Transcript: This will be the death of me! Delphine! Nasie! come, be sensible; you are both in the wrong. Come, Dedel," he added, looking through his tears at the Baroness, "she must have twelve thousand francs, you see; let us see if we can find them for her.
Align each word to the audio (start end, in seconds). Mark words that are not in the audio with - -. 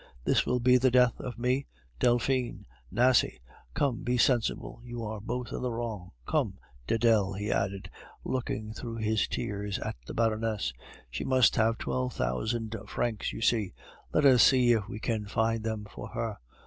This 0.23 0.47
will 0.47 0.59
be 0.59 0.77
the 0.77 0.89
death 0.89 1.19
of 1.21 1.37
me! 1.37 1.67
Delphine! 1.99 2.65
Nasie! 2.91 3.37
come, 3.75 4.01
be 4.03 4.17
sensible; 4.17 4.81
you 4.83 5.03
are 5.03 5.21
both 5.21 5.51
in 5.53 5.61
the 5.61 5.71
wrong. 5.71 6.09
Come, 6.27 6.57
Dedel," 6.87 7.35
he 7.37 7.51
added, 7.51 7.87
looking 8.23 8.73
through 8.73 8.95
his 8.95 9.27
tears 9.27 9.77
at 9.77 9.95
the 10.07 10.15
Baroness, 10.15 10.73
"she 11.11 11.23
must 11.23 11.55
have 11.55 11.77
twelve 11.77 12.13
thousand 12.13 12.75
francs, 12.87 13.31
you 13.31 13.41
see; 13.41 13.75
let 14.11 14.25
us 14.25 14.41
see 14.41 14.71
if 14.71 14.87
we 14.89 14.99
can 14.99 15.27
find 15.27 15.63
them 15.63 15.85
for 15.87 16.07
her. 16.07 16.37